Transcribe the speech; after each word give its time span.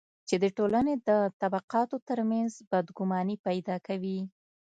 چې 0.27 0.35
د 0.43 0.45
ټولنې 0.57 0.93
د 1.07 1.09
طبقاتو 1.41 1.97
ترمنځ 2.09 2.51
بدګماني 2.71 3.35
پیدا 3.47 3.75
کوي. 3.87 4.19